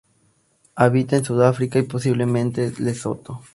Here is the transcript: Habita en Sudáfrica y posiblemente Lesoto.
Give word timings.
Habita 0.73 1.15
en 1.17 1.23
Sudáfrica 1.25 1.77
y 1.77 1.83
posiblemente 1.83 2.73
Lesoto. 2.79 3.43